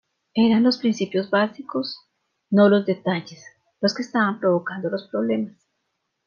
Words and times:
Eran 0.33 0.63
los 0.63 0.79
principios 0.79 1.29
básicos, 1.29 2.09
no 2.49 2.69
los 2.69 2.87
detalles, 2.87 3.43
los 3.81 3.93
que 3.93 4.01
estaban 4.01 4.39
provocando 4.39 4.89
los 4.89 5.07
problemas. 5.11 5.63